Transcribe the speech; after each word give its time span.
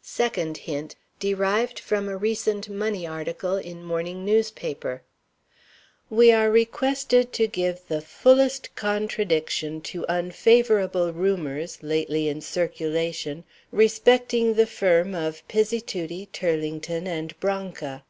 Second 0.00 0.58
Hint. 0.58 0.94
(Derived 1.18 1.80
from 1.80 2.08
a 2.08 2.16
recent 2.16 2.68
Money 2.68 3.04
Article 3.04 3.56
in 3.56 3.82
morning 3.82 4.24
Newspaper.) 4.24 5.02
"We 6.08 6.30
are 6.30 6.52
requested 6.52 7.32
to 7.32 7.48
give 7.48 7.80
the 7.88 8.00
fullest 8.00 8.72
contradiction 8.76 9.80
to 9.80 10.06
unfavorable 10.08 11.12
rumors 11.12 11.82
lately 11.82 12.28
in 12.28 12.42
circulation 12.42 13.42
respecting 13.72 14.54
the 14.54 14.68
firm 14.68 15.16
of 15.16 15.42
Pizzituti, 15.48 16.28
Turlington, 16.30 17.08
and 17.08 17.36
Branca. 17.40 18.04